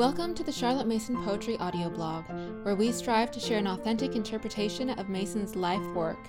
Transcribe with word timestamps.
Welcome 0.00 0.34
to 0.36 0.42
the 0.42 0.50
Charlotte 0.50 0.86
Mason 0.86 1.22
Poetry 1.24 1.58
audio 1.58 1.90
blog, 1.90 2.24
where 2.64 2.74
we 2.74 2.90
strive 2.90 3.30
to 3.32 3.38
share 3.38 3.58
an 3.58 3.66
authentic 3.66 4.16
interpretation 4.16 4.88
of 4.88 5.10
Mason's 5.10 5.54
life 5.54 5.86
work. 5.94 6.26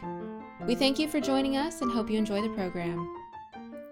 We 0.67 0.76
thank 0.76 0.99
you 0.99 1.08
for 1.08 1.22
joining 1.22 1.55
us 1.55 1.81
and 1.81 1.90
hope 1.90 2.10
you 2.10 2.18
enjoy 2.18 2.42
the 2.42 2.49
program. 2.49 3.10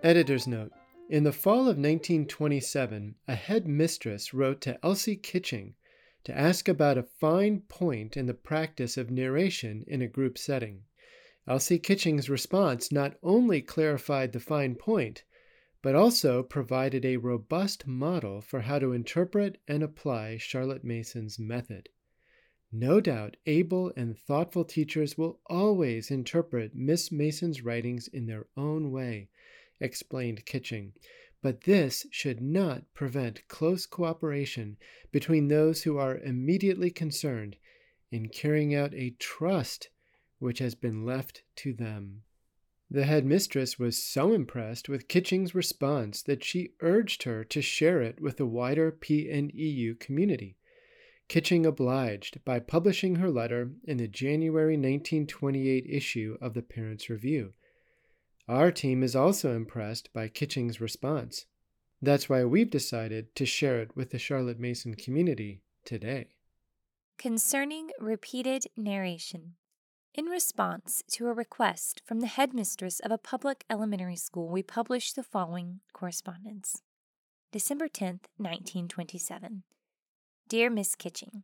Editor's 0.04 0.48
note 0.48 0.74
In 1.10 1.24
the 1.24 1.32
fall 1.32 1.60
of 1.60 1.78
1927, 1.78 3.16
a 3.26 3.36
head 3.36 3.70
mistress 3.70 4.34
wrote 4.34 4.60
to 4.60 4.78
Elsie 4.84 5.16
Kitching 5.16 5.76
to 6.26 6.38
ask 6.38 6.68
about 6.68 6.98
a 6.98 7.04
fine 7.04 7.62
point 7.70 8.18
in 8.18 8.26
the 8.26 8.34
practice 8.34 8.98
of 8.98 9.10
narration 9.10 9.86
in 9.88 10.02
a 10.02 10.08
group 10.08 10.38
setting. 10.38 10.82
Elsie 11.48 11.80
Kitching's 11.80 12.30
response 12.30 12.92
not 12.92 13.16
only 13.24 13.62
clarified 13.62 14.34
the 14.34 14.42
fine 14.42 14.76
point, 14.76 15.24
but 15.82 15.96
also 15.96 16.44
provided 16.44 17.06
a 17.06 17.18
robust 17.18 17.88
model 17.88 18.42
for 18.42 18.62
how 18.62 18.78
to 18.80 18.92
interpret 18.92 19.58
and 19.68 19.82
apply 19.82 20.38
Charlotte 20.38 20.84
Mason's 20.84 21.40
method. 21.40 21.90
No 22.72 23.00
doubt 23.00 23.38
able 23.46 23.92
and 23.96 24.18
thoughtful 24.18 24.64
teachers 24.64 25.18
will 25.18 25.40
always 25.48 26.12
interpret 26.12 26.76
Miss 26.76 27.12
Mason's 27.12 27.64
writings 27.64 28.08
in 28.08 28.28
their 28.28 28.46
own 28.56 28.92
way, 28.92 29.30
explained 29.80 30.46
Kitching, 30.46 30.94
but 31.42 31.62
this 31.62 32.06
should 32.12 32.42
not 32.42 32.94
prevent 32.94 33.48
close 33.48 33.86
cooperation 33.86 34.78
between 35.12 35.48
those 35.48 35.84
who 35.84 35.98
are 35.98 36.18
immediately 36.18 36.92
concerned 36.92 37.56
in 38.12 38.28
carrying 38.28 38.76
out 38.76 38.94
a 38.94 39.12
trust 39.12 39.90
which 40.40 40.60
has 40.60 40.76
been 40.76 41.06
left 41.06 41.44
to 41.56 41.74
them. 41.74 42.24
The 42.92 43.06
headmistress 43.06 43.78
was 43.78 44.02
so 44.02 44.34
impressed 44.34 44.90
with 44.90 45.08
Kitching's 45.08 45.54
response 45.54 46.24
that 46.24 46.44
she 46.44 46.74
urged 46.82 47.24
her 47.24 47.44
to 47.44 47.62
share 47.62 48.02
it 48.02 48.20
with 48.20 48.38
the 48.38 48.48
wider 48.48 48.92
PNEU 48.92 50.00
community. 50.00 50.58
Kitching 51.28 51.68
obliged 51.68 52.44
by 52.44 52.60
publishing 52.60 53.16
her 53.16 53.30
letter 53.30 53.72
in 53.84 53.98
the 53.98 54.08
January 54.08 54.74
1928 54.74 55.86
issue 55.88 56.38
of 56.42 56.56
the 56.56 56.64
Parents' 56.64 57.12
Review. 57.12 57.54
Our 58.48 58.72
team 58.72 59.04
is 59.04 59.16
also 59.16 59.56
impressed 59.56 60.12
by 60.12 60.28
Kitching's 60.28 60.82
response. 60.82 61.46
That's 62.02 62.28
why 62.28 62.44
we've 62.46 62.72
decided 62.72 63.36
to 63.36 63.46
share 63.46 63.80
it 63.80 63.96
with 63.96 64.10
the 64.10 64.18
Charlotte 64.18 64.60
Mason 64.60 64.96
community 64.96 65.62
today. 65.86 66.30
Concerning 67.20 67.92
repeated 68.00 68.66
narration. 68.76 69.54
In 70.20 70.26
response 70.26 71.02
to 71.12 71.28
a 71.28 71.34
request 71.34 72.02
from 72.06 72.20
the 72.20 72.28
headmistress 72.28 73.00
of 73.00 73.10
a 73.10 73.18
public 73.18 73.64
elementary 73.70 74.18
school, 74.18 74.50
we 74.50 74.62
published 74.62 75.16
the 75.16 75.24
following 75.24 75.80
correspondence 75.94 76.82
December 77.54 77.88
10th, 77.88 78.28
1927. 78.36 79.64
Dear 80.50 80.70
Miss 80.70 80.96
Kitching, 80.96 81.44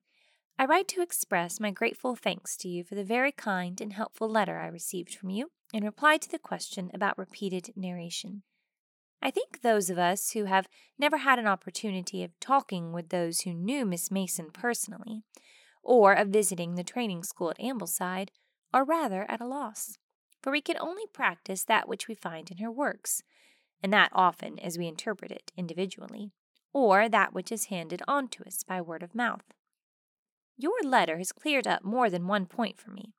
I 0.59 0.65
write 0.65 0.89
to 0.89 1.01
express 1.01 1.57
my 1.57 1.71
grateful 1.71 2.17
thanks 2.17 2.57
to 2.57 2.67
you 2.67 2.83
for 2.83 2.95
the 2.95 3.05
very 3.05 3.31
kind 3.31 3.79
and 3.79 3.93
helpful 3.93 4.27
letter 4.27 4.59
I 4.59 4.67
received 4.67 5.15
from 5.15 5.29
you 5.29 5.51
in 5.73 5.85
reply 5.85 6.17
to 6.17 6.29
the 6.29 6.37
question 6.37 6.91
about 6.93 7.17
repeated 7.17 7.71
narration. 7.77 8.43
I 9.21 9.31
think 9.31 9.61
those 9.61 9.89
of 9.89 9.97
us 9.97 10.31
who 10.31 10.43
have 10.45 10.67
never 10.99 11.19
had 11.19 11.39
an 11.39 11.47
opportunity 11.47 12.25
of 12.25 12.37
talking 12.41 12.91
with 12.91 13.07
those 13.07 13.39
who 13.39 13.53
knew 13.53 13.85
Miss 13.85 14.11
Mason 14.11 14.49
personally, 14.51 15.23
or 15.81 16.11
of 16.11 16.27
visiting 16.27 16.75
the 16.75 16.83
training 16.83 17.23
school 17.23 17.51
at 17.51 17.59
Ambleside, 17.59 18.31
are 18.75 18.83
rather 18.83 19.25
at 19.31 19.39
a 19.39 19.47
loss, 19.47 19.97
for 20.43 20.51
we 20.51 20.59
can 20.59 20.75
only 20.81 21.05
practice 21.13 21.63
that 21.63 21.87
which 21.87 22.09
we 22.09 22.13
find 22.13 22.51
in 22.51 22.57
her 22.57 22.69
works, 22.69 23.23
and 23.81 23.93
that 23.93 24.11
often 24.11 24.59
as 24.59 24.77
we 24.77 24.85
interpret 24.85 25.31
it 25.31 25.53
individually, 25.55 26.33
or 26.73 27.07
that 27.07 27.33
which 27.33 27.53
is 27.53 27.67
handed 27.67 28.01
on 28.05 28.27
to 28.27 28.43
us 28.43 28.63
by 28.63 28.81
word 28.81 29.01
of 29.01 29.15
mouth. 29.15 29.45
Your 30.57 30.83
letter 30.83 31.17
has 31.17 31.31
cleared 31.31 31.65
up 31.65 31.85
more 31.85 32.09
than 32.09 32.27
one 32.27 32.47
point 32.47 32.77
for 32.77 32.91
me, 32.91 33.13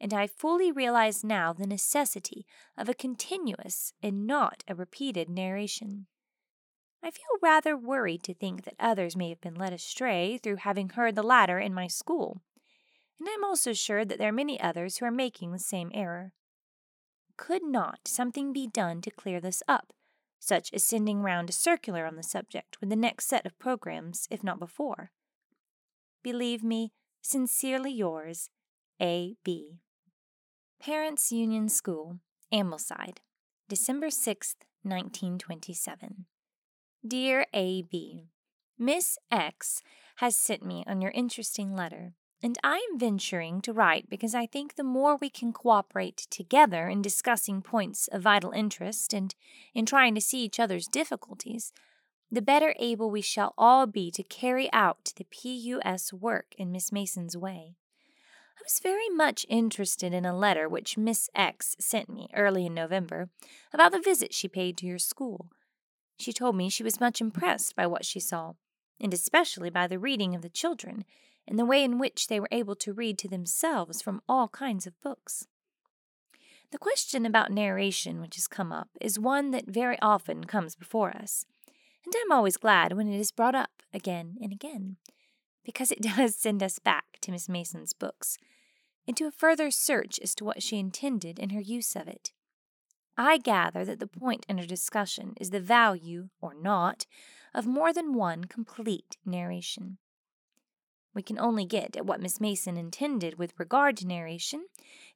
and 0.00 0.12
I 0.12 0.26
fully 0.26 0.72
realize 0.72 1.22
now 1.22 1.52
the 1.52 1.66
necessity 1.66 2.44
of 2.76 2.88
a 2.88 2.94
continuous 2.94 3.92
and 4.02 4.26
not 4.26 4.64
a 4.66 4.74
repeated 4.74 5.28
narration. 5.28 6.06
I 7.04 7.12
feel 7.12 7.38
rather 7.40 7.76
worried 7.76 8.24
to 8.24 8.34
think 8.34 8.64
that 8.64 8.74
others 8.80 9.16
may 9.16 9.28
have 9.28 9.40
been 9.40 9.54
led 9.54 9.72
astray 9.72 10.38
through 10.38 10.56
having 10.56 10.88
heard 10.90 11.14
the 11.14 11.22
latter 11.22 11.60
in 11.60 11.72
my 11.72 11.86
school, 11.86 12.42
and 13.18 13.28
I 13.28 13.32
am 13.32 13.44
also 13.44 13.72
sure 13.72 14.04
that 14.04 14.18
there 14.18 14.28
are 14.28 14.32
many 14.32 14.60
others 14.60 14.98
who 14.98 15.06
are 15.06 15.10
making 15.10 15.52
the 15.52 15.58
same 15.58 15.90
error. 15.92 16.32
Could 17.36 17.62
not 17.62 18.00
something 18.06 18.52
be 18.52 18.66
done 18.66 19.00
to 19.02 19.10
clear 19.10 19.40
this 19.40 19.62
up, 19.68 19.92
such 20.38 20.72
as 20.72 20.84
sending 20.84 21.22
round 21.22 21.50
a 21.50 21.52
circular 21.52 22.06
on 22.06 22.16
the 22.16 22.22
subject 22.22 22.76
with 22.80 22.90
the 22.90 22.96
next 22.96 23.28
set 23.28 23.46
of 23.46 23.58
programs, 23.58 24.26
if 24.30 24.42
not 24.42 24.58
before? 24.58 25.10
Believe 26.22 26.62
me, 26.62 26.92
sincerely 27.22 27.92
yours, 27.92 28.50
A. 29.00 29.36
B. 29.44 29.80
Parents 30.80 31.32
Union 31.32 31.68
School, 31.68 32.18
Ambleside, 32.52 33.18
December 33.68 34.08
6th, 34.08 34.56
1927. 34.82 36.26
Dear 37.06 37.46
A. 37.52 37.82
B., 37.82 38.30
Miss 38.78 39.18
X 39.30 39.82
has 40.16 40.36
sent 40.36 40.64
me 40.64 40.84
on 40.86 41.00
your 41.00 41.10
interesting 41.12 41.74
letter 41.74 42.14
and 42.42 42.56
I 42.62 42.76
am 42.90 42.98
venturing 42.98 43.60
to 43.62 43.72
write 43.72 44.08
because 44.08 44.34
I 44.34 44.46
think 44.46 44.76
the 44.76 44.84
more 44.84 45.16
we 45.16 45.28
can 45.28 45.52
cooperate 45.52 46.26
together 46.30 46.88
in 46.88 47.02
discussing 47.02 47.62
points 47.62 48.08
of 48.08 48.22
vital 48.22 48.52
interest 48.52 49.12
and 49.12 49.34
in 49.74 49.86
trying 49.86 50.14
to 50.14 50.20
see 50.20 50.44
each 50.44 50.60
other's 50.60 50.86
difficulties, 50.86 51.72
the 52.30 52.42
better 52.42 52.74
able 52.78 53.10
we 53.10 53.22
shall 53.22 53.54
all 53.58 53.86
be 53.86 54.10
to 54.12 54.22
carry 54.22 54.72
out 54.72 55.12
the 55.16 55.24
PUS 55.24 56.12
work 56.12 56.54
in 56.56 56.70
Miss 56.70 56.92
Mason's 56.92 57.36
way. 57.36 57.74
I 58.58 58.62
was 58.62 58.80
very 58.82 59.08
much 59.08 59.46
interested 59.48 60.12
in 60.12 60.24
a 60.24 60.36
letter 60.36 60.68
which 60.68 60.98
Miss 60.98 61.30
X 61.34 61.74
sent 61.80 62.08
me 62.08 62.28
early 62.34 62.66
in 62.66 62.74
November 62.74 63.30
about 63.72 63.92
the 63.92 64.00
visit 64.00 64.34
she 64.34 64.48
paid 64.48 64.76
to 64.78 64.86
your 64.86 64.98
school. 64.98 65.50
She 66.18 66.32
told 66.32 66.56
me 66.56 66.68
she 66.68 66.82
was 66.82 67.00
much 67.00 67.20
impressed 67.20 67.74
by 67.74 67.86
what 67.86 68.04
she 68.04 68.20
saw, 68.20 68.54
and 69.00 69.14
especially 69.14 69.70
by 69.70 69.86
the 69.86 69.98
reading 69.98 70.34
of 70.34 70.42
the 70.42 70.48
children 70.48 71.04
and 71.48 71.58
the 71.58 71.64
way 71.64 71.82
in 71.82 71.98
which 71.98 72.28
they 72.28 72.38
were 72.38 72.48
able 72.52 72.76
to 72.76 72.92
read 72.92 73.18
to 73.18 73.28
themselves 73.28 74.02
from 74.02 74.20
all 74.28 74.48
kinds 74.48 74.86
of 74.86 75.00
books. 75.00 75.46
The 76.70 76.78
question 76.78 77.24
about 77.24 77.50
narration 77.50 78.20
which 78.20 78.36
has 78.36 78.46
come 78.46 78.70
up 78.70 78.90
is 79.00 79.18
one 79.18 79.50
that 79.52 79.66
very 79.66 79.98
often 80.02 80.44
comes 80.44 80.76
before 80.76 81.16
us, 81.16 81.46
and 82.04 82.14
I'm 82.22 82.32
always 82.32 82.58
glad 82.58 82.92
when 82.92 83.08
it 83.08 83.18
is 83.18 83.32
brought 83.32 83.54
up 83.54 83.82
again 83.94 84.36
and 84.42 84.52
again, 84.52 84.96
because 85.64 85.90
it 85.90 86.02
does 86.16 86.36
send 86.36 86.62
us 86.62 86.78
back 86.78 87.18
to 87.22 87.32
Miss 87.32 87.48
Mason's 87.48 87.94
books, 87.94 88.36
into 89.06 89.26
a 89.26 89.30
further 89.30 89.70
search 89.70 90.20
as 90.22 90.34
to 90.34 90.44
what 90.44 90.62
she 90.62 90.78
intended 90.78 91.38
in 91.38 91.50
her 91.50 91.60
use 91.60 91.96
of 91.96 92.06
it. 92.06 92.32
I 93.16 93.38
gather 93.38 93.84
that 93.86 93.98
the 93.98 94.06
point 94.06 94.44
under 94.48 94.66
discussion 94.66 95.32
is 95.40 95.50
the 95.50 95.60
value, 95.60 96.28
or 96.42 96.52
not, 96.52 97.06
of 97.54 97.66
more 97.66 97.94
than 97.94 98.12
one 98.12 98.44
complete 98.44 99.16
narration. 99.24 99.96
We 101.18 101.22
can 101.24 101.40
only 101.40 101.64
get 101.64 101.96
at 101.96 102.06
what 102.06 102.20
Miss 102.20 102.40
Mason 102.40 102.76
intended 102.76 103.40
with 103.40 103.58
regard 103.58 103.96
to 103.96 104.06
narration 104.06 104.66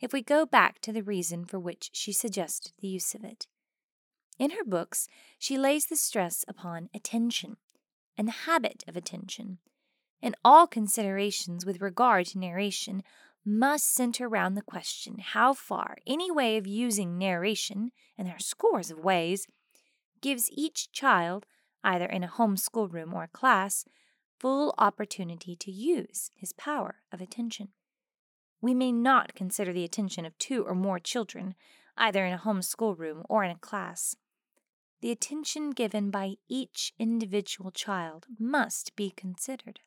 if 0.01 0.13
we 0.13 0.21
go 0.21 0.45
back 0.45 0.81
to 0.81 0.93
the 0.93 1.05
reason 1.05 1.45
for 1.45 1.61
which 1.61 1.91
she 1.93 2.13
suggested 2.13 2.73
the 2.81 2.89
use 2.89 3.15
of 3.15 3.23
it. 3.23 3.47
In 4.37 4.51
her 4.51 4.65
books, 4.65 5.07
she 5.39 5.57
lays 5.57 5.87
the 5.87 5.95
stress 5.95 6.45
upon 6.49 6.91
attention 6.93 7.57
and 8.19 8.27
the 8.27 8.49
habit 8.51 8.83
of 8.89 8.97
attention, 8.97 9.59
and 10.21 10.35
all 10.45 10.67
considerations 10.67 11.65
with 11.65 11.81
regard 11.81 12.27
to 12.27 12.39
narration 12.41 13.05
must 13.45 13.95
center 13.95 14.29
round 14.29 14.57
the 14.57 14.63
question 14.63 15.19
how 15.21 15.55
far 15.55 15.99
any 16.05 16.33
way 16.33 16.57
of 16.57 16.67
using 16.67 17.17
narration, 17.17 17.93
and 18.19 18.27
there 18.27 18.35
are 18.35 18.41
scores 18.41 18.91
of 18.91 18.99
ways, 18.99 19.47
gives 20.21 20.51
each 20.51 20.91
child, 20.91 21.47
either 21.85 22.07
in 22.07 22.25
a 22.25 22.27
home 22.27 22.57
schoolroom 22.57 23.15
or 23.15 23.29
class, 23.29 23.85
full 24.43 24.75
opportunity 24.77 25.55
to 25.55 25.71
use 25.71 26.33
his 26.35 26.53
power 26.53 26.97
of 27.13 27.21
attention. 27.21 27.69
We 28.61 28.75
may 28.75 28.91
not 28.91 29.37
consider 29.37 29.73
the 29.73 29.85
attention 29.85 30.27
of 30.27 30.37
two 30.37 30.65
or 30.65 30.75
more 30.75 30.99
children, 30.99 31.55
either 31.97 32.27
in 32.27 32.33
a 32.33 32.39
home 32.39 32.61
schoolroom 32.61 33.23
or 33.29 33.45
in 33.45 33.53
a 33.53 33.59
class. 33.59 34.17
The 35.01 35.13
attention 35.13 35.71
given 35.71 36.11
by 36.11 36.35
each 36.49 36.93
individual 36.99 37.71
child 37.71 38.27
must 38.39 38.97
be 38.97 39.11
considered. 39.11 39.79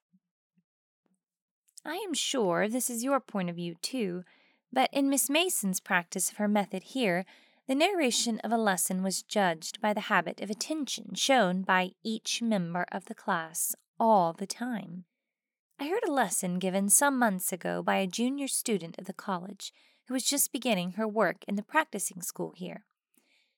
I 1.86 1.96
am 1.98 2.14
sure 2.14 2.68
this 2.68 2.90
is 2.90 3.04
your 3.04 3.20
point 3.20 3.50
of 3.50 3.58
view, 3.58 3.76
too, 3.82 4.24
but 4.72 4.90
in 4.94 5.10
Miss 5.10 5.30
Mason's 5.30 5.82
practice 5.82 6.32
of 6.32 6.38
her 6.38 6.48
method 6.48 6.84
here, 6.84 7.26
the 7.68 7.76
narration 7.76 8.40
of 8.40 8.52
a 8.52 8.58
lesson 8.58 9.04
was 9.04 9.22
judged 9.22 9.82
by 9.82 9.94
the 9.94 10.02
habit 10.12 10.40
of 10.40 10.50
attention 10.50 11.14
shown 11.14 11.62
by 11.62 11.92
each 12.04 12.42
member 12.42 12.86
of 12.92 13.06
the 13.06 13.16
class 13.16 13.76
all 14.00 14.34
the 14.34 14.48
time. 14.48 15.06
I 15.80 15.88
heard 15.88 16.04
a 16.08 16.12
lesson 16.12 16.60
given 16.60 16.90
some 16.90 17.20
months 17.20 17.52
ago 17.52 17.84
by 17.84 17.98
a 17.98 18.08
junior 18.08 18.48
student 18.48 18.98
of 18.98 19.06
the 19.06 19.14
college 19.14 19.74
who 20.08 20.14
was 20.14 20.24
just 20.24 20.52
beginning 20.52 20.92
her 20.92 21.08
work 21.08 21.44
in 21.48 21.56
the 21.56 21.64
practicing 21.64 22.22
school 22.22 22.54
here, 22.56 22.86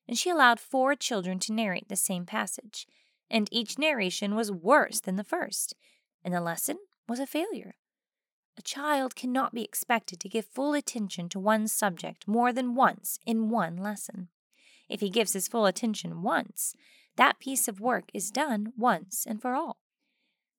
and 0.07 0.17
she 0.17 0.29
allowed 0.29 0.59
four 0.59 0.95
children 0.95 1.39
to 1.39 1.53
narrate 1.53 1.89
the 1.89 1.95
same 1.95 2.25
passage, 2.25 2.87
and 3.29 3.49
each 3.51 3.77
narration 3.77 4.35
was 4.35 4.51
worse 4.51 4.99
than 4.99 5.15
the 5.15 5.23
first, 5.23 5.75
and 6.23 6.33
the 6.33 6.41
lesson 6.41 6.77
was 7.07 7.19
a 7.19 7.27
failure. 7.27 7.75
A 8.57 8.61
child 8.61 9.15
cannot 9.15 9.53
be 9.53 9.63
expected 9.63 10.19
to 10.19 10.29
give 10.29 10.45
full 10.45 10.73
attention 10.73 11.29
to 11.29 11.39
one 11.39 11.67
subject 11.67 12.27
more 12.27 12.51
than 12.51 12.73
once 12.73 13.19
in 13.25 13.49
one 13.49 13.77
lesson. 13.77 14.29
If 14.89 15.01
he 15.01 15.09
gives 15.09 15.33
his 15.33 15.47
full 15.47 15.65
attention 15.65 16.23
once, 16.23 16.73
that 17.17 17.39
piece 17.39 17.67
of 17.67 17.79
work 17.79 18.05
is 18.13 18.31
done 18.31 18.73
once 18.77 19.25
and 19.27 19.41
for 19.41 19.53
all. 19.53 19.77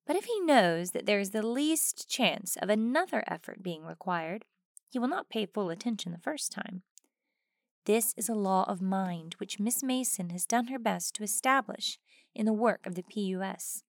But 0.09 0.15
if 0.15 0.25
he 0.25 0.39
knows 0.39 0.89
that 0.93 1.05
there 1.05 1.19
is 1.19 1.29
the 1.29 1.45
least 1.45 2.09
chance 2.09 2.57
of 2.59 2.67
another 2.67 3.23
effort 3.27 3.61
being 3.61 3.85
required, 3.85 4.43
he 4.89 4.97
will 4.97 5.07
not 5.07 5.29
pay 5.29 5.45
full 5.45 5.69
attention 5.69 6.11
the 6.11 6.17
first 6.17 6.51
time. 6.51 6.81
This 7.85 8.15
is 8.17 8.27
a 8.27 8.33
law 8.33 8.65
of 8.67 8.81
mind 8.81 9.35
which 9.37 9.59
Miss 9.59 9.83
Mason 9.83 10.31
has 10.31 10.47
done 10.47 10.69
her 10.69 10.79
best 10.79 11.13
to 11.13 11.23
establish 11.23 11.99
in 12.33 12.47
the 12.47 12.53
work 12.53 12.87
of 12.87 12.95
the 12.95 13.03
PUS. 13.03 13.83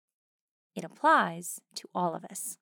It 0.74 0.84
applies 0.84 1.62
to 1.76 1.88
all 1.94 2.14
of 2.14 2.26
us. 2.26 2.58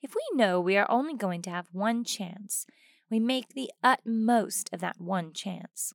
If 0.00 0.14
we 0.14 0.22
know 0.32 0.58
we 0.58 0.78
are 0.78 0.90
only 0.90 1.14
going 1.14 1.42
to 1.42 1.50
have 1.50 1.68
one 1.72 2.04
chance, 2.04 2.66
we 3.10 3.20
make 3.20 3.50
the 3.50 3.70
utmost 3.82 4.70
of 4.72 4.80
that 4.80 4.98
one 4.98 5.34
chance. 5.34 5.92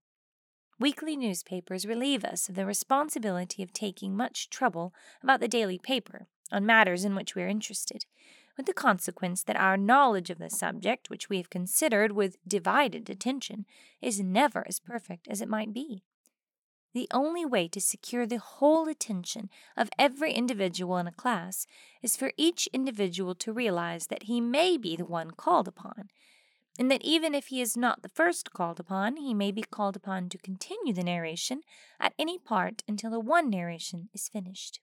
Weekly 0.79 1.17
newspapers 1.17 1.85
relieve 1.85 2.23
us 2.23 2.47
of 2.47 2.55
the 2.55 2.65
responsibility 2.65 3.61
of 3.61 3.73
taking 3.73 4.15
much 4.15 4.49
trouble 4.49 4.93
about 5.21 5.41
the 5.41 5.47
daily 5.49 5.77
paper 5.77 6.27
on 6.53 6.65
matters 6.65 7.03
in 7.03 7.15
which 7.15 7.35
we 7.35 7.43
are 7.43 7.49
interested, 7.49 8.05
with 8.55 8.65
the 8.65 8.73
consequence 8.73 9.43
that 9.43 9.57
our 9.57 9.75
knowledge 9.75 10.29
of 10.29 10.37
the 10.37 10.49
subject 10.49 11.09
which 11.09 11.27
we 11.27 11.35
have 11.35 11.49
considered 11.49 12.13
with 12.13 12.37
divided 12.47 13.09
attention 13.09 13.65
is 14.01 14.21
never 14.21 14.65
as 14.69 14.79
perfect 14.79 15.27
as 15.27 15.41
it 15.41 15.49
might 15.49 15.73
be. 15.73 16.01
The 16.93 17.09
only 17.11 17.45
way 17.45 17.67
to 17.67 17.81
secure 17.81 18.25
the 18.25 18.39
whole 18.39 18.87
attention 18.87 19.49
of 19.75 19.89
every 19.99 20.31
individual 20.31 20.97
in 20.97 21.07
a 21.07 21.11
class 21.11 21.67
is 22.01 22.15
for 22.15 22.31
each 22.37 22.69
individual 22.71 23.35
to 23.35 23.51
realize 23.51 24.07
that 24.07 24.23
he 24.23 24.39
may 24.39 24.77
be 24.77 24.95
the 24.95 25.05
one 25.05 25.31
called 25.31 25.67
upon, 25.67 26.09
and 26.79 26.89
that 26.89 27.03
even 27.03 27.35
if 27.35 27.47
he 27.47 27.59
is 27.59 27.75
not 27.75 28.01
the 28.01 28.09
first 28.09 28.53
called 28.53 28.79
upon, 28.79 29.17
he 29.17 29.33
may 29.33 29.51
be 29.51 29.63
called 29.63 29.97
upon 29.97 30.29
to 30.29 30.37
continue 30.37 30.93
the 30.93 31.03
narration 31.03 31.61
at 31.99 32.13
any 32.17 32.39
part 32.39 32.83
until 32.87 33.11
the 33.11 33.19
one 33.19 33.49
narration 33.49 34.07
is 34.13 34.29
finished. 34.29 34.79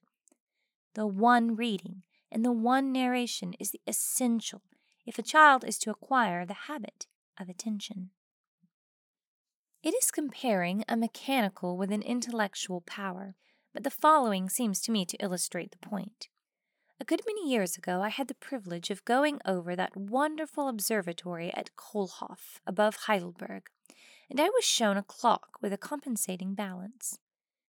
The 0.93 1.07
one 1.07 1.55
reading 1.55 2.03
and 2.31 2.45
the 2.45 2.51
one 2.51 2.91
narration 2.91 3.53
is 3.59 3.71
the 3.71 3.81
essential 3.87 4.61
if 5.07 5.17
a 5.17 5.23
child 5.23 5.65
is 5.65 5.79
to 5.79 5.89
acquire 5.89 6.45
the 6.45 6.67
habit 6.67 7.07
of 7.39 7.49
attention. 7.49 8.11
It 9.81 9.95
is 9.95 10.11
comparing 10.11 10.83
a 10.87 10.95
mechanical 10.95 11.77
with 11.77 11.91
an 11.91 12.03
intellectual 12.03 12.81
power, 12.81 13.35
but 13.73 13.83
the 13.83 13.89
following 13.89 14.49
seems 14.49 14.81
to 14.81 14.91
me 14.91 15.03
to 15.05 15.17
illustrate 15.17 15.71
the 15.71 15.89
point. 15.89 16.27
A 16.99 17.05
good 17.05 17.21
many 17.27 17.47
years 17.47 17.77
ago, 17.77 18.01
I 18.01 18.09
had 18.09 18.27
the 18.27 18.33
privilege 18.33 18.89
of 18.89 19.05
going 19.05 19.39
over 19.45 19.75
that 19.75 19.95
wonderful 19.95 20.67
observatory 20.67 21.53
at 21.53 21.75
Kohlhof 21.75 22.59
above 22.65 22.95
Heidelberg, 23.05 23.69
and 24.31 24.39
I 24.39 24.49
was 24.49 24.65
shown 24.65 24.97
a 24.97 25.03
clock 25.03 25.59
with 25.61 25.71
a 25.71 25.77
compensating 25.77 26.55
balance. 26.55 27.19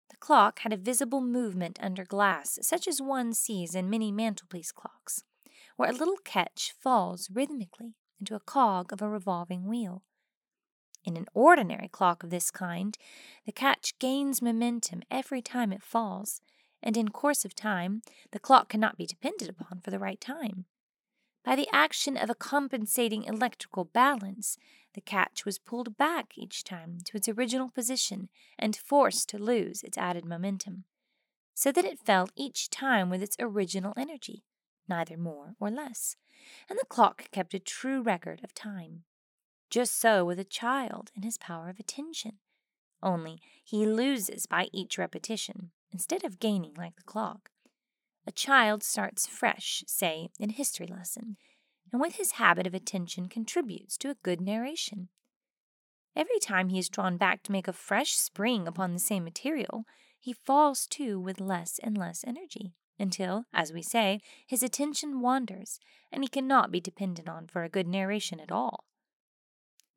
The 0.09 0.17
clock 0.17 0.59
had 0.59 0.73
a 0.73 0.77
visible 0.77 1.21
movement 1.21 1.79
under 1.81 2.03
glass, 2.03 2.59
such 2.63 2.85
as 2.85 3.01
one 3.01 3.33
sees 3.33 3.75
in 3.75 3.89
many 3.89 4.11
mantelpiece 4.11 4.73
clocks, 4.73 5.23
where 5.77 5.89
a 5.89 5.93
little 5.93 6.17
catch 6.25 6.73
falls 6.77 7.29
rhythmically 7.33 7.95
into 8.19 8.35
a 8.35 8.41
cog 8.41 8.91
of 8.91 9.01
a 9.01 9.09
revolving 9.09 9.67
wheel. 9.67 10.03
In 11.05 11.15
an 11.15 11.27
ordinary 11.33 11.87
clock 11.87 12.23
of 12.23 12.29
this 12.29 12.51
kind, 12.51 12.97
the 13.45 13.53
catch 13.53 13.97
gains 13.99 14.41
momentum 14.41 15.01
every 15.09 15.41
time 15.41 15.71
it 15.71 15.81
falls, 15.81 16.41
and 16.83 16.97
in 16.97 17.07
course 17.07 17.45
of 17.45 17.55
time 17.55 18.01
the 18.31 18.39
clock 18.39 18.69
cannot 18.69 18.97
be 18.97 19.07
depended 19.07 19.49
upon 19.49 19.79
for 19.81 19.89
the 19.89 19.97
right 19.97 20.21
time. 20.21 20.65
By 21.43 21.55
the 21.55 21.67
action 21.73 22.15
of 22.15 22.29
a 22.29 22.35
compensating 22.35 23.23
electrical 23.23 23.85
balance, 23.85 24.57
the 24.93 25.01
catch 25.01 25.45
was 25.45 25.57
pulled 25.57 25.97
back 25.97 26.37
each 26.37 26.63
time 26.63 26.99
to 27.05 27.17
its 27.17 27.27
original 27.27 27.69
position 27.69 28.29
and 28.59 28.75
forced 28.75 29.27
to 29.29 29.37
lose 29.37 29.83
its 29.83 29.97
added 29.97 30.23
momentum, 30.23 30.83
so 31.53 31.71
that 31.71 31.85
it 31.85 31.99
fell 31.99 32.29
each 32.35 32.69
time 32.69 33.09
with 33.09 33.21
its 33.21 33.35
original 33.39 33.93
energy, 33.97 34.43
neither 34.87 35.17
more 35.17 35.55
or 35.59 35.71
less, 35.71 36.15
and 36.69 36.77
the 36.79 36.85
clock 36.85 37.29
kept 37.31 37.53
a 37.53 37.59
true 37.59 38.01
record 38.01 38.41
of 38.43 38.53
time. 38.53 39.03
Just 39.69 39.99
so 39.99 40.23
with 40.23 40.39
a 40.39 40.45
child 40.45 41.11
in 41.15 41.23
his 41.23 41.37
power 41.37 41.69
of 41.69 41.79
attention, 41.79 42.33
only 43.01 43.41
he 43.63 43.85
loses 43.85 44.45
by 44.45 44.69
each 44.71 44.97
repetition, 44.97 45.71
instead 45.93 46.25
of 46.25 46.39
gaining 46.39 46.73
like 46.75 46.95
the 46.95 47.03
clock. 47.03 47.51
A 48.25 48.31
child 48.31 48.83
starts 48.83 49.27
fresh, 49.27 49.83
say, 49.87 50.29
in 50.39 50.49
a 50.49 50.53
history 50.53 50.87
lesson, 50.87 51.37
and 51.91 52.01
with 52.01 52.15
his 52.15 52.33
habit 52.33 52.65
of 52.65 52.73
attention 52.73 53.29
contributes 53.29 53.97
to 53.97 54.09
a 54.09 54.17
good 54.23 54.41
narration. 54.41 55.09
Every 56.15 56.39
time 56.39 56.69
he 56.69 56.79
is 56.79 56.89
drawn 56.89 57.17
back 57.17 57.43
to 57.43 57.51
make 57.51 57.67
a 57.67 57.73
fresh 57.73 58.13
spring 58.13 58.67
upon 58.67 58.93
the 58.93 58.99
same 58.99 59.23
material, 59.23 59.85
he 60.19 60.33
falls 60.33 60.87
to 60.87 61.19
with 61.19 61.39
less 61.39 61.79
and 61.83 61.97
less 61.97 62.23
energy, 62.25 62.73
until, 62.97 63.45
as 63.53 63.73
we 63.73 63.81
say, 63.81 64.21
his 64.47 64.63
attention 64.63 65.21
wanders, 65.21 65.79
and 66.11 66.23
he 66.23 66.27
cannot 66.27 66.71
be 66.71 66.79
depended 66.79 67.27
on 67.27 67.47
for 67.47 67.63
a 67.63 67.69
good 67.69 67.87
narration 67.87 68.39
at 68.39 68.51
all. 68.51 68.85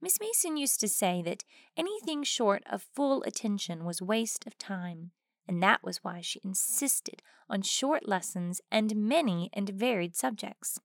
Miss 0.01 0.21
Mason 0.21 0.57
used 0.57 0.81
to 0.81 0.89
say 0.89 1.23
that 1.23 1.45
anything 1.77 2.23
short 2.23 2.63
of 2.71 2.83
full 2.83 3.23
attention 3.23 3.85
was 3.85 4.03
waste 4.03 4.47
of 4.47 4.59
time, 4.59 5.13
and 5.49 5.63
that 5.63 5.83
was 5.83 6.03
why 6.03 6.21
she 6.21 6.41
insisted 6.45 7.23
on 7.49 7.63
short 7.63 8.09
lessons 8.09 8.61
and 8.71 8.97
many 8.97 9.51
and 9.53 9.69
varied 9.69 10.17
subjects. 10.17 10.81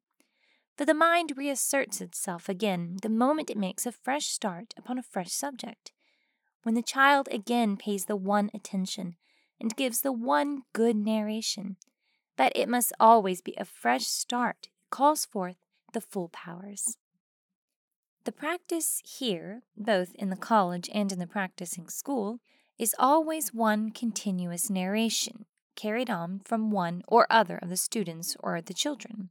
For 0.77 0.85
the 0.85 0.93
mind 0.93 1.33
reasserts 1.35 2.01
itself 2.01 2.49
again 2.49 2.97
the 3.01 3.09
moment 3.09 3.49
it 3.49 3.57
makes 3.57 3.85
a 3.85 3.91
fresh 3.91 4.27
start 4.27 4.73
upon 4.77 4.97
a 4.97 5.03
fresh 5.03 5.31
subject. 5.31 5.91
When 6.63 6.75
the 6.75 6.81
child 6.81 7.27
again 7.31 7.77
pays 7.77 8.05
the 8.05 8.15
one 8.15 8.49
attention 8.53 9.15
and 9.59 9.75
gives 9.75 10.01
the 10.01 10.11
one 10.11 10.63
good 10.73 10.95
narration, 10.95 11.77
but 12.37 12.51
it 12.55 12.69
must 12.69 12.93
always 12.99 13.41
be 13.41 13.55
a 13.57 13.65
fresh 13.65 14.05
start 14.05 14.69
that 14.79 14.89
calls 14.89 15.25
forth 15.25 15.57
the 15.93 16.01
full 16.01 16.29
powers. 16.29 16.97
The 18.23 18.31
practice 18.31 19.01
here, 19.03 19.63
both 19.75 20.13
in 20.15 20.29
the 20.29 20.35
college 20.35 20.89
and 20.93 21.11
in 21.11 21.19
the 21.19 21.27
practicing 21.27 21.89
school, 21.89 22.39
is 22.81 22.95
always 22.97 23.53
one 23.53 23.91
continuous 23.91 24.67
narration, 24.67 25.45
carried 25.75 26.09
on 26.09 26.41
from 26.43 26.71
one 26.71 27.03
or 27.07 27.27
other 27.29 27.57
of 27.57 27.69
the 27.69 27.77
students 27.77 28.35
or 28.39 28.59
the 28.59 28.73
children, 28.73 29.29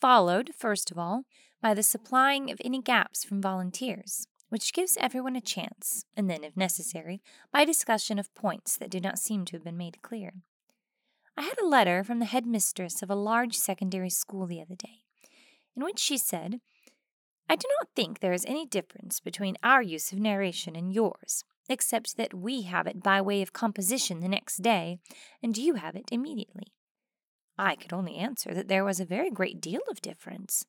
followed, 0.00 0.50
first 0.56 0.90
of 0.90 0.96
all, 0.96 1.24
by 1.60 1.74
the 1.74 1.82
supplying 1.82 2.50
of 2.50 2.58
any 2.64 2.80
gaps 2.80 3.22
from 3.22 3.42
volunteers, 3.42 4.26
which 4.48 4.72
gives 4.72 4.96
everyone 4.98 5.36
a 5.36 5.40
chance, 5.40 6.06
and 6.16 6.30
then, 6.30 6.42
if 6.42 6.56
necessary, 6.56 7.20
by 7.52 7.62
discussion 7.62 8.18
of 8.18 8.34
points 8.34 8.78
that 8.78 8.88
do 8.88 9.00
not 9.00 9.18
seem 9.18 9.44
to 9.44 9.56
have 9.56 9.64
been 9.64 9.76
made 9.76 10.00
clear. 10.00 10.32
I 11.36 11.42
had 11.42 11.60
a 11.60 11.66
letter 11.66 12.02
from 12.02 12.20
the 12.20 12.24
headmistress 12.24 13.02
of 13.02 13.10
a 13.10 13.14
large 13.14 13.54
secondary 13.54 14.08
school 14.08 14.46
the 14.46 14.62
other 14.62 14.74
day, 14.74 15.02
in 15.76 15.84
which 15.84 15.98
she 15.98 16.16
said, 16.16 16.62
I 17.50 17.56
do 17.56 17.68
not 17.80 17.90
think 17.94 18.20
there 18.20 18.32
is 18.32 18.46
any 18.46 18.64
difference 18.64 19.20
between 19.20 19.58
our 19.62 19.82
use 19.82 20.10
of 20.10 20.18
narration 20.18 20.74
and 20.74 20.90
yours 20.90 21.44
except 21.68 22.16
that 22.16 22.34
we 22.34 22.62
have 22.62 22.86
it 22.86 23.02
by 23.02 23.20
way 23.20 23.42
of 23.42 23.52
composition 23.52 24.20
the 24.20 24.28
next 24.28 24.58
day, 24.58 24.98
and 25.42 25.56
you 25.56 25.74
have 25.74 25.94
it 25.94 26.08
immediately. 26.10 26.72
I 27.58 27.74
could 27.74 27.92
only 27.92 28.16
answer 28.16 28.54
that 28.54 28.68
there 28.68 28.84
was 28.84 29.00
a 29.00 29.04
very 29.04 29.30
great 29.30 29.60
deal 29.60 29.80
of 29.90 30.00
difference. 30.00 30.64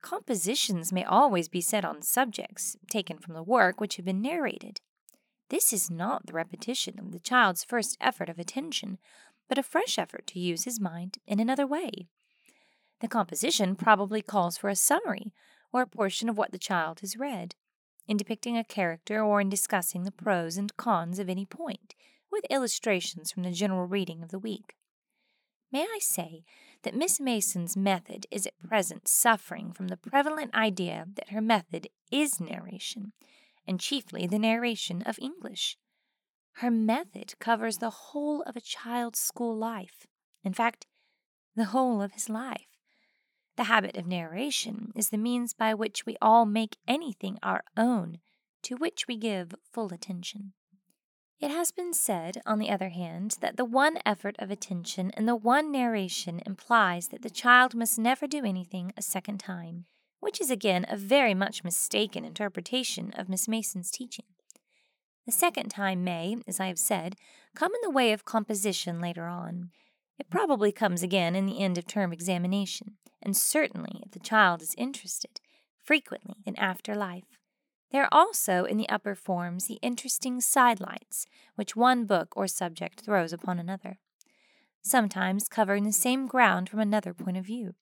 Compositions 0.00 0.92
may 0.92 1.04
always 1.04 1.48
be 1.48 1.60
set 1.60 1.84
on 1.84 2.02
subjects 2.02 2.76
taken 2.90 3.18
from 3.18 3.34
the 3.34 3.42
work 3.42 3.80
which 3.80 3.96
have 3.96 4.04
been 4.04 4.22
narrated. 4.22 4.80
This 5.48 5.72
is 5.72 5.90
not 5.90 6.26
the 6.26 6.32
repetition 6.32 6.98
of 6.98 7.12
the 7.12 7.20
child's 7.20 7.62
first 7.62 7.96
effort 8.00 8.28
of 8.28 8.38
attention, 8.38 8.98
but 9.48 9.58
a 9.58 9.62
fresh 9.62 9.98
effort 9.98 10.26
to 10.28 10.40
use 10.40 10.64
his 10.64 10.80
mind 10.80 11.18
in 11.26 11.38
another 11.38 11.66
way. 11.66 12.08
The 13.00 13.08
composition 13.08 13.76
probably 13.76 14.22
calls 14.22 14.56
for 14.56 14.70
a 14.70 14.76
summary 14.76 15.32
or 15.72 15.82
a 15.82 15.86
portion 15.86 16.28
of 16.28 16.38
what 16.38 16.52
the 16.52 16.58
child 16.58 17.00
has 17.00 17.16
read 17.16 17.54
in 18.06 18.16
depicting 18.16 18.56
a 18.56 18.64
character 18.64 19.22
or 19.22 19.40
in 19.40 19.48
discussing 19.48 20.04
the 20.04 20.10
pros 20.10 20.56
and 20.56 20.76
cons 20.76 21.18
of 21.18 21.28
any 21.28 21.46
point, 21.46 21.94
with 22.30 22.44
illustrations 22.50 23.30
from 23.30 23.42
the 23.42 23.50
general 23.50 23.86
reading 23.86 24.22
of 24.22 24.30
the 24.30 24.38
week. 24.38 24.74
May 25.70 25.82
I 25.82 25.98
say 26.00 26.44
that 26.82 26.94
Miss 26.94 27.20
Mason's 27.20 27.76
method 27.76 28.26
is 28.30 28.46
at 28.46 28.60
present 28.62 29.08
suffering 29.08 29.72
from 29.72 29.88
the 29.88 29.96
prevalent 29.96 30.54
idea 30.54 31.06
that 31.16 31.30
her 31.30 31.40
method 31.40 31.88
is 32.10 32.40
narration, 32.40 33.12
and 33.66 33.80
chiefly 33.80 34.26
the 34.26 34.38
narration 34.38 35.02
of 35.02 35.18
English. 35.18 35.78
Her 36.56 36.70
method 36.70 37.38
covers 37.38 37.78
the 37.78 37.90
whole 37.90 38.42
of 38.42 38.56
a 38.56 38.60
child's 38.60 39.18
school 39.18 39.56
life, 39.56 40.06
in 40.44 40.52
fact, 40.52 40.86
the 41.56 41.66
whole 41.66 42.02
of 42.02 42.12
his 42.12 42.28
life. 42.28 42.71
The 43.56 43.64
habit 43.64 43.96
of 43.96 44.06
narration 44.06 44.92
is 44.94 45.10
the 45.10 45.18
means 45.18 45.52
by 45.52 45.74
which 45.74 46.06
we 46.06 46.16
all 46.22 46.46
make 46.46 46.78
anything 46.88 47.38
our 47.42 47.62
own 47.76 48.18
to 48.62 48.76
which 48.76 49.06
we 49.06 49.16
give 49.16 49.54
full 49.72 49.92
attention. 49.92 50.52
It 51.40 51.50
has 51.50 51.72
been 51.72 51.92
said, 51.92 52.40
on 52.46 52.60
the 52.60 52.70
other 52.70 52.90
hand, 52.90 53.38
that 53.40 53.56
the 53.56 53.64
one 53.64 53.98
effort 54.06 54.36
of 54.38 54.50
attention 54.50 55.10
and 55.16 55.26
the 55.26 55.34
one 55.34 55.72
narration 55.72 56.40
implies 56.46 57.08
that 57.08 57.22
the 57.22 57.30
child 57.30 57.74
must 57.74 57.98
never 57.98 58.28
do 58.28 58.44
anything 58.44 58.92
a 58.96 59.02
second 59.02 59.38
time, 59.38 59.86
which 60.20 60.40
is 60.40 60.52
again 60.52 60.86
a 60.88 60.96
very 60.96 61.34
much 61.34 61.64
mistaken 61.64 62.24
interpretation 62.24 63.12
of 63.16 63.28
Miss 63.28 63.48
Mason's 63.48 63.90
teaching. 63.90 64.26
The 65.26 65.32
second 65.32 65.70
time 65.70 66.04
may, 66.04 66.36
as 66.46 66.60
I 66.60 66.66
have 66.66 66.78
said, 66.78 67.16
come 67.56 67.74
in 67.74 67.80
the 67.82 67.90
way 67.90 68.12
of 68.12 68.24
composition 68.24 69.00
later 69.00 69.26
on. 69.26 69.70
It 70.22 70.30
probably 70.30 70.70
comes 70.70 71.02
again 71.02 71.34
in 71.34 71.46
the 71.46 71.58
end 71.58 71.76
of 71.76 71.88
term 71.88 72.12
examination, 72.12 72.92
and 73.20 73.36
certainly, 73.36 74.04
if 74.06 74.12
the 74.12 74.20
child 74.20 74.62
is 74.62 74.72
interested, 74.78 75.40
frequently 75.82 76.36
in 76.46 76.54
after 76.60 76.94
life. 76.94 77.40
There 77.90 78.04
are 78.04 78.08
also 78.12 78.64
in 78.64 78.76
the 78.76 78.88
upper 78.88 79.16
forms 79.16 79.66
the 79.66 79.80
interesting 79.82 80.40
sidelights 80.40 81.26
which 81.56 81.74
one 81.74 82.04
book 82.04 82.36
or 82.36 82.46
subject 82.46 83.00
throws 83.00 83.32
upon 83.32 83.58
another, 83.58 83.98
sometimes 84.80 85.48
covering 85.48 85.82
the 85.82 85.92
same 85.92 86.28
ground 86.28 86.68
from 86.68 86.78
another 86.78 87.12
point 87.12 87.36
of 87.36 87.44
view. 87.44 87.74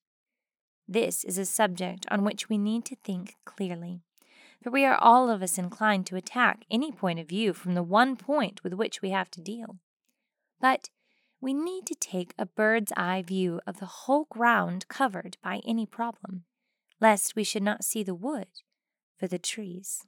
This 0.88 1.25
is 1.25 1.37
a 1.37 1.44
subject 1.44 2.06
on 2.11 2.25
which 2.25 2.49
we 2.49 2.56
need 2.56 2.87
to 2.87 2.97
think 2.97 3.37
clearly, 3.44 4.00
for 4.62 4.70
we 4.70 4.87
are 4.87 4.97
all 4.97 5.28
of 5.28 5.42
us 5.42 5.59
inclined 5.59 6.06
to 6.06 6.16
attack 6.16 6.64
any 6.70 6.90
point 6.90 7.18
of 7.18 7.28
view 7.28 7.52
from 7.52 7.75
the 7.75 7.82
one 7.82 8.16
point 8.16 8.64
with 8.64 8.73
which 8.73 9.02
we 9.02 9.11
have 9.11 9.30
to 9.32 9.42
deal. 9.42 9.76
But 10.59 10.88
we 11.40 11.54
need 11.54 11.87
to 11.87 11.94
take 11.94 12.35
a 12.38 12.47
bird's 12.47 12.92
eye 12.97 13.23
view 13.23 13.61
of 13.66 13.78
the 13.78 13.87
whole 13.87 14.26
ground 14.30 14.87
covered 14.88 15.37
by 15.42 15.61
any 15.66 15.87
problem, 15.87 16.44
lest 17.00 17.35
we 17.35 17.44
should 17.44 17.62
not 17.62 17.85
see 17.85 18.02
the 18.02 18.14
wood 18.14 18.49
for 19.18 19.26
the 19.26 19.38
trees. 19.38 20.06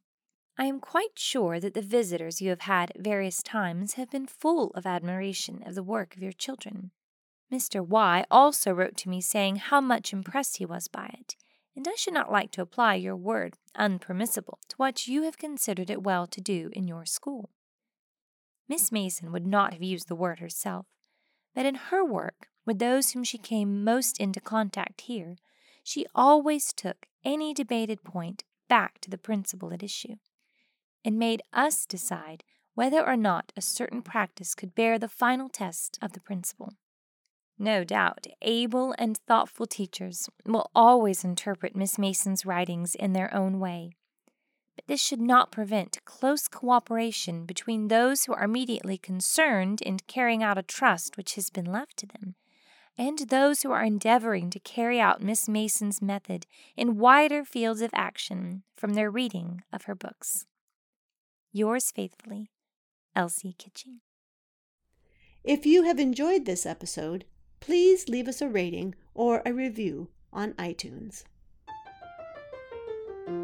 I 0.58 0.66
am 0.66 0.80
quite 0.80 1.18
sure 1.18 1.58
that 1.58 1.72
the 1.72 1.80
visitors 1.80 2.42
you 2.42 2.50
have 2.50 2.62
had 2.62 2.90
at 2.90 3.02
various 3.02 3.42
times 3.42 3.94
have 3.94 4.10
been 4.10 4.26
full 4.26 4.70
of 4.74 4.86
admiration 4.86 5.62
of 5.66 5.74
the 5.74 5.82
work 5.82 6.14
of 6.14 6.22
your 6.22 6.32
children. 6.32 6.90
Mr. 7.50 7.86
Y 7.86 8.24
also 8.30 8.72
wrote 8.72 8.96
to 8.98 9.08
me 9.08 9.20
saying 9.20 9.56
how 9.56 9.80
much 9.80 10.12
impressed 10.12 10.58
he 10.58 10.66
was 10.66 10.88
by 10.88 11.06
it, 11.18 11.36
and 11.74 11.88
I 11.88 11.94
should 11.94 12.14
not 12.14 12.30
like 12.30 12.50
to 12.52 12.62
apply 12.62 12.96
your 12.96 13.16
word 13.16 13.56
unpermissible 13.76 14.58
to 14.68 14.76
what 14.76 15.06
you 15.06 15.22
have 15.22 15.38
considered 15.38 15.88
it 15.88 16.02
well 16.02 16.26
to 16.26 16.40
do 16.40 16.70
in 16.74 16.86
your 16.86 17.06
school. 17.06 17.50
Miss 18.68 18.92
Mason 18.92 19.32
would 19.32 19.46
not 19.46 19.72
have 19.72 19.82
used 19.82 20.08
the 20.08 20.14
word 20.14 20.38
herself, 20.38 20.86
but 21.54 21.66
in 21.66 21.74
her 21.74 22.04
work 22.04 22.48
with 22.64 22.78
those 22.78 23.10
whom 23.10 23.24
she 23.24 23.38
came 23.38 23.84
most 23.84 24.18
into 24.20 24.40
contact 24.40 25.02
here, 25.02 25.36
she 25.82 26.06
always 26.14 26.72
took 26.72 27.06
any 27.24 27.52
debated 27.52 28.04
point 28.04 28.44
back 28.68 29.00
to 29.00 29.10
the 29.10 29.18
principle 29.18 29.72
at 29.72 29.82
issue, 29.82 30.16
and 31.04 31.18
made 31.18 31.42
us 31.52 31.84
decide 31.84 32.44
whether 32.74 33.04
or 33.04 33.16
not 33.16 33.52
a 33.56 33.60
certain 33.60 34.02
practice 34.02 34.54
could 34.54 34.74
bear 34.74 34.98
the 34.98 35.08
final 35.08 35.48
test 35.48 35.98
of 36.00 36.12
the 36.12 36.20
principle. 36.20 36.72
No 37.58 37.84
doubt, 37.84 38.26
able 38.40 38.94
and 38.98 39.18
thoughtful 39.18 39.66
teachers 39.66 40.28
will 40.46 40.70
always 40.74 41.22
interpret 41.22 41.76
Miss 41.76 41.98
Mason's 41.98 42.46
writings 42.46 42.94
in 42.94 43.12
their 43.12 43.32
own 43.34 43.60
way. 43.60 43.92
But 44.86 44.94
this 44.94 45.00
should 45.00 45.20
not 45.20 45.52
prevent 45.52 46.04
close 46.04 46.48
cooperation 46.48 47.46
between 47.46 47.88
those 47.88 48.24
who 48.24 48.34
are 48.34 48.44
immediately 48.44 48.98
concerned 48.98 49.80
in 49.80 49.98
carrying 50.06 50.42
out 50.42 50.58
a 50.58 50.62
trust 50.62 51.16
which 51.16 51.34
has 51.36 51.50
been 51.50 51.66
left 51.66 51.96
to 51.98 52.06
them 52.06 52.34
and 52.98 53.18
those 53.18 53.62
who 53.62 53.72
are 53.72 53.82
endeavoring 53.82 54.50
to 54.50 54.58
carry 54.58 55.00
out 55.00 55.22
Miss 55.22 55.48
Mason's 55.48 56.02
method 56.02 56.46
in 56.76 56.98
wider 56.98 57.44
fields 57.44 57.80
of 57.80 57.90
action 57.94 58.62
from 58.76 58.94
their 58.94 59.10
reading 59.10 59.62
of 59.72 59.84
her 59.84 59.94
books. 59.94 60.46
Yours 61.52 61.90
faithfully, 61.90 62.50
Elsie 63.14 63.54
Kitching. 63.58 64.00
If 65.44 65.66
you 65.66 65.82
have 65.84 65.98
enjoyed 65.98 66.44
this 66.44 66.66
episode, 66.66 67.24
please 67.60 68.08
leave 68.08 68.28
us 68.28 68.40
a 68.40 68.48
rating 68.48 68.94
or 69.14 69.42
a 69.44 69.52
review 69.52 70.08
on 70.32 70.52
iTunes. 70.54 71.24